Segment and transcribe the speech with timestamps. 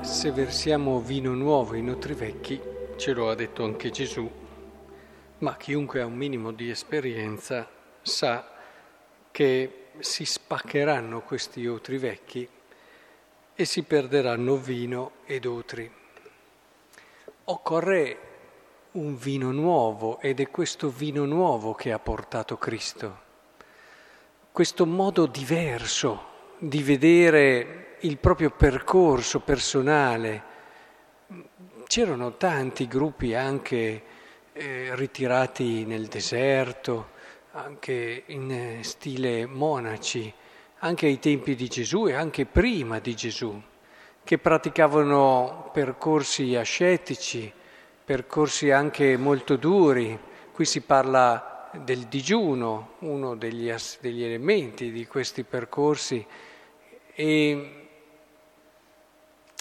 [0.00, 2.60] Se versiamo vino nuovo in otri vecchi,
[2.96, 4.30] ce lo ha detto anche Gesù,
[5.38, 7.68] ma chiunque ha un minimo di esperienza
[8.00, 8.48] sa
[9.30, 12.48] che si spaccheranno questi otri vecchi
[13.54, 15.90] e si perderanno vino ed otri.
[17.44, 18.18] Occorre
[18.92, 23.18] un vino nuovo ed è questo vino nuovo che ha portato Cristo,
[24.52, 26.24] questo modo diverso
[26.58, 30.42] di vedere il proprio percorso personale.
[31.86, 34.02] C'erano tanti gruppi anche
[34.52, 37.10] eh, ritirati nel deserto,
[37.52, 40.32] anche in eh, stile monaci,
[40.80, 43.60] anche ai tempi di Gesù e anche prima di Gesù,
[44.22, 47.52] che praticavano percorsi ascetici,
[48.04, 50.18] percorsi anche molto duri.
[50.52, 56.24] Qui si parla del digiuno, uno degli, degli elementi di questi percorsi.
[57.14, 57.87] E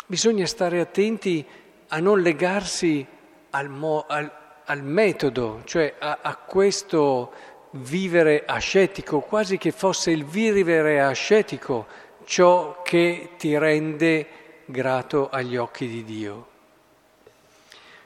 [0.09, 1.45] Bisogna stare attenti
[1.89, 3.05] a non legarsi
[3.49, 4.31] al, mo, al,
[4.63, 7.33] al metodo, cioè a, a, questo
[7.71, 11.87] vivere ascetico, quasi che fosse il vivere ascetico
[12.23, 14.27] ciò che ti rende
[14.63, 16.47] grato agli occhi di Dio.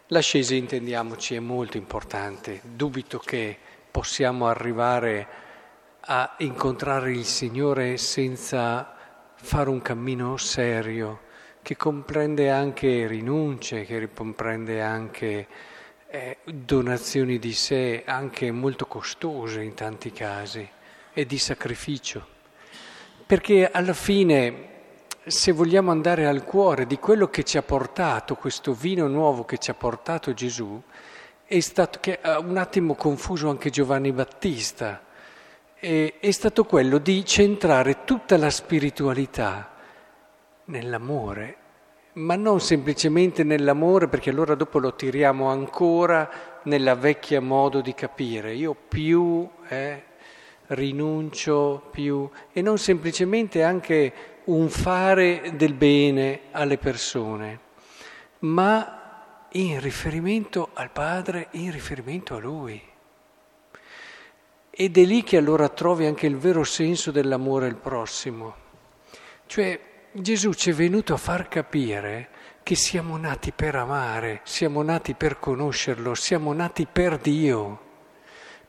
[0.07, 2.61] L'ascesi, intendiamoci, è molto importante.
[2.63, 3.55] Dubito che
[3.91, 5.27] possiamo arrivare
[5.99, 8.95] a incontrare il Signore senza
[9.35, 11.29] fare un cammino serio
[11.61, 15.47] che comprende anche rinunce, che comprende anche
[16.07, 20.67] eh, donazioni di sé, anche molto costose in tanti casi,
[21.13, 22.25] e di sacrificio.
[23.25, 24.69] Perché alla fine,
[25.25, 29.57] se vogliamo andare al cuore di quello che ci ha portato, questo vino nuovo che
[29.57, 30.81] ci ha portato Gesù,
[31.45, 35.03] è stato che ha un attimo confuso anche Giovanni Battista,
[35.79, 39.71] è stato quello di centrare tutta la spiritualità
[40.65, 41.57] nell'amore,
[42.13, 48.53] ma non semplicemente nell'amore perché allora dopo lo tiriamo ancora nella vecchia modo di capire.
[48.53, 50.03] Io più eh,
[50.67, 52.29] rinuncio, più...
[52.51, 54.13] e non semplicemente anche
[54.45, 57.59] un fare del bene alle persone,
[58.39, 62.81] ma in riferimento al Padre, in riferimento a Lui.
[64.69, 68.55] Ed è lì che allora trovi anche il vero senso dell'amore al prossimo.
[69.45, 69.79] Cioè
[70.13, 72.27] Gesù ci è venuto a far capire
[72.63, 77.79] che siamo nati per amare, siamo nati per conoscerlo, siamo nati per Dio,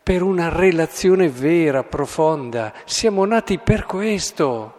[0.01, 4.75] per una relazione vera, profonda, siamo nati per questo,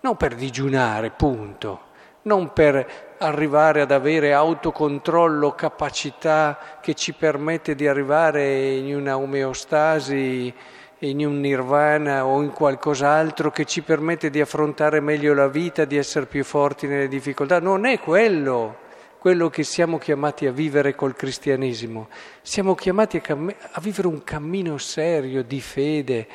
[0.00, 1.82] non per digiunare, punto,
[2.22, 10.52] non per arrivare ad avere autocontrollo, capacità che ci permette di arrivare in una omeostasi
[11.00, 15.96] in un nirvana o in qualcos'altro che ci permette di affrontare meglio la vita, di
[15.96, 17.60] essere più forti nelle difficoltà.
[17.60, 18.86] Non è quello
[19.18, 22.08] quello che siamo chiamati a vivere col cristianesimo.
[22.40, 26.26] Siamo chiamati a, cam- a vivere un cammino serio di fede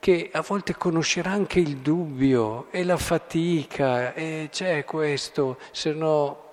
[0.00, 6.44] che a volte conoscerà anche il dubbio e la fatica e c'è questo, se no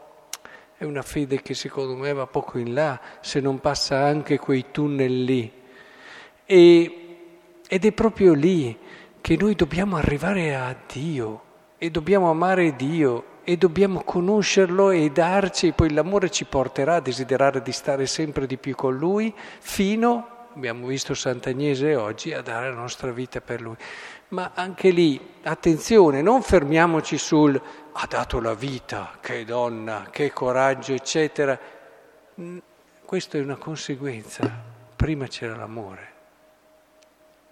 [0.78, 4.66] è una fede che secondo me va poco in là, se non passa anche quei
[4.72, 5.52] tunnel lì.
[6.46, 7.03] E
[7.74, 8.78] ed è proprio lì
[9.20, 11.42] che noi dobbiamo arrivare a Dio
[11.80, 17.64] e dobbiamo amare Dio e dobbiamo conoscerlo e darci, poi l'amore ci porterà a desiderare
[17.64, 22.76] di stare sempre di più con Lui, fino, abbiamo visto Sant'Agnese oggi, a dare la
[22.76, 23.76] nostra vita per Lui.
[24.28, 27.60] Ma anche lì, attenzione, non fermiamoci sul
[27.94, 31.60] ha dato la vita, che donna, che coraggio, eccetera.
[33.04, 34.48] Questo è una conseguenza,
[34.96, 36.13] prima c'era l'amore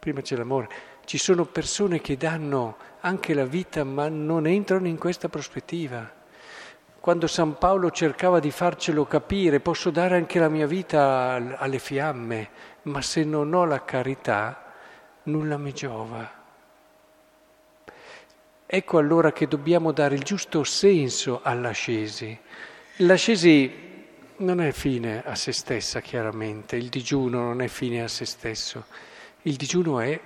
[0.02, 0.68] prima c'è l'amore.
[1.06, 6.12] Ci sono persone che danno anche la vita ma non entrano in questa prospettiva.
[7.00, 12.50] Quando San Paolo cercava di farcelo capire, posso dare anche la mia vita alle fiamme,
[12.84, 14.74] ma se non ho la carità,
[15.24, 16.32] nulla mi giova.
[18.66, 22.36] Ecco allora che dobbiamo dare il giusto senso all'ascesi.
[22.98, 23.72] L'ascesi
[24.38, 29.10] non è fine a se stessa, chiaramente, il digiuno non è fine a se stesso
[29.44, 30.20] il digiuno è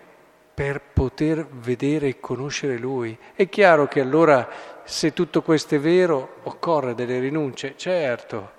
[0.54, 3.18] per poter vedere e conoscere Lui.
[3.34, 4.48] È chiaro che allora
[4.86, 8.54] se tutto questo è vero occorre delle rinunce, certo.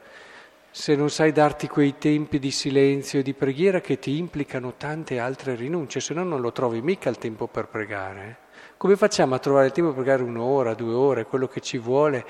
[0.70, 5.18] Se non sai darti quei tempi di silenzio e di preghiera che ti implicano tante
[5.18, 8.44] altre rinunce, se no non lo trovi mica il tempo per pregare.
[8.76, 12.26] Come facciamo a trovare il tempo per pregare un'ora, due ore, quello che ci vuole,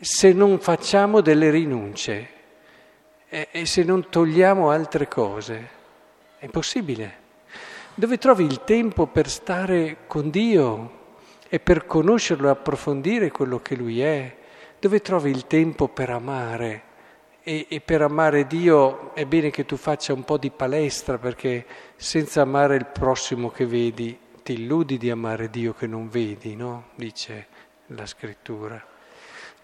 [0.00, 2.28] se non facciamo delle rinunce
[3.28, 5.75] e se non togliamo altre cose?
[6.38, 7.24] È impossibile.
[7.94, 11.04] Dove trovi il tempo per stare con Dio
[11.48, 14.36] e per conoscerlo e approfondire quello che Lui è?
[14.78, 16.82] dove trovi il tempo per amare?
[17.42, 21.64] E, e, per amare Dio è bene che tu faccia un po' di palestra perché
[21.96, 26.88] senza amare il prossimo che vedi ti illudi di amare Dio che non vedi, no?
[26.94, 27.46] Dice
[27.88, 28.84] la scrittura.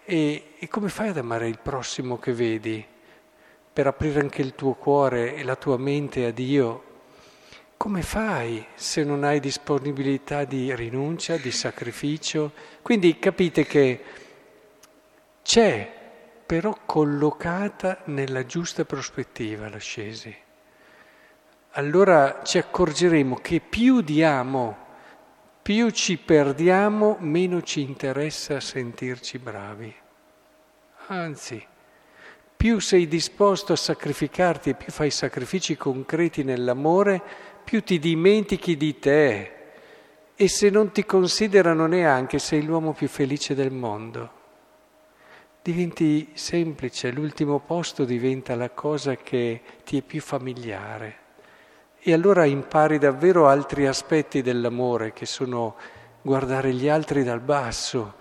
[0.05, 2.85] E, e come fai ad amare il prossimo che vedi?
[3.73, 6.91] Per aprire anche il tuo cuore e la tua mente a Dio
[7.83, 12.53] come fai se non hai disponibilità di rinuncia, di sacrificio?
[12.81, 14.01] Quindi capite che
[15.41, 15.91] c'è
[16.45, 20.33] però collocata nella giusta prospettiva l'ascesi.
[21.71, 24.77] Allora ci accorgeremo che più diamo,
[25.61, 29.93] più ci perdiamo, meno ci interessa sentirci bravi.
[31.07, 31.67] Anzi,
[32.63, 37.21] più sei disposto a sacrificarti e più fai sacrifici concreti nell'amore,
[37.61, 39.51] più ti dimentichi di te
[40.33, 44.31] e se non ti considerano neanche sei l'uomo più felice del mondo
[45.61, 51.15] diventi semplice, l'ultimo posto diventa la cosa che ti è più familiare.
[51.99, 55.75] E allora impari davvero altri aspetti dell'amore che sono
[56.21, 58.15] guardare gli altri dal basso,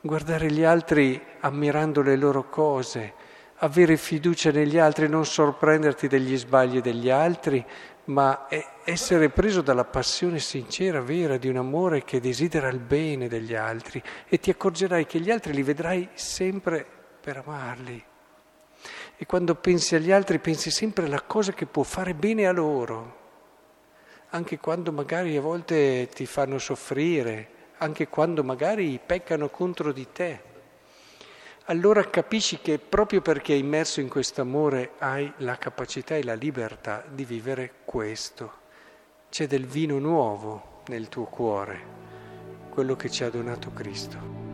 [0.00, 3.26] guardare gli altri ammirando le loro cose,
[3.58, 7.64] avere fiducia negli altri, non sorprenderti degli sbagli degli altri,
[8.04, 8.46] ma
[8.84, 14.02] essere preso dalla passione sincera, vera, di un amore che desidera il bene degli altri
[14.26, 16.86] e ti accorgerai che gli altri li vedrai sempre
[17.20, 18.04] per amarli.
[19.16, 23.16] E quando pensi agli altri pensi sempre alla cosa che può fare bene a loro,
[24.30, 30.47] anche quando magari a volte ti fanno soffrire, anche quando magari peccano contro di te.
[31.70, 37.04] Allora capisci che proprio perché immerso in questo amore hai la capacità e la libertà
[37.06, 38.52] di vivere questo.
[39.28, 41.78] C'è del vino nuovo nel tuo cuore,
[42.70, 44.47] quello che ci ha donato Cristo.